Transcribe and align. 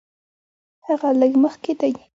هغه 0.87 1.09
لږ 1.19 1.31
مخکې 1.43 1.71
دی. 1.79 1.91